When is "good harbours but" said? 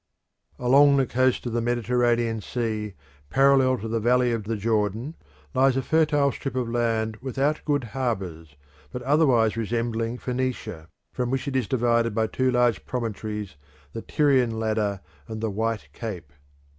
7.65-9.03